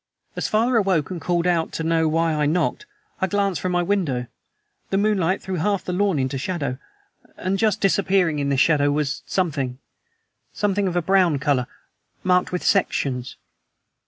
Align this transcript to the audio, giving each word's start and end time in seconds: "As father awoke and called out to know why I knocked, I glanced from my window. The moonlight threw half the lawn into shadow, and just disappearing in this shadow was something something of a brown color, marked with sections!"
"As 0.35 0.47
father 0.47 0.77
awoke 0.77 1.11
and 1.11 1.21
called 1.21 1.45
out 1.45 1.71
to 1.73 1.83
know 1.83 2.07
why 2.07 2.33
I 2.33 2.47
knocked, 2.47 2.87
I 3.21 3.27
glanced 3.27 3.61
from 3.61 3.71
my 3.71 3.83
window. 3.83 4.25
The 4.89 4.97
moonlight 4.97 5.43
threw 5.43 5.57
half 5.57 5.83
the 5.83 5.93
lawn 5.93 6.17
into 6.17 6.39
shadow, 6.39 6.79
and 7.37 7.59
just 7.59 7.81
disappearing 7.81 8.39
in 8.39 8.49
this 8.49 8.59
shadow 8.61 8.89
was 8.91 9.21
something 9.27 9.77
something 10.53 10.87
of 10.87 10.95
a 10.95 11.03
brown 11.03 11.37
color, 11.37 11.67
marked 12.23 12.51
with 12.51 12.63
sections!" 12.63 13.35